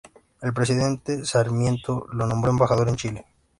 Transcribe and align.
El 0.41 0.51
presidente 0.51 1.25
Sarmiento 1.25 2.07
lo 2.13 2.25
nombró 2.25 2.49
embajador 2.49 2.89
en 2.89 2.95
Chile. 2.95 3.25